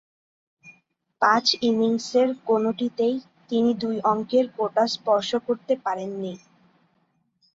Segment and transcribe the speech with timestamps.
[1.21, 3.15] পাঁচ ইনিংসের কোনটিতেই
[3.49, 6.33] তিনি দুই অঙ্কের কোটা স্পর্শ করতে পারেননি।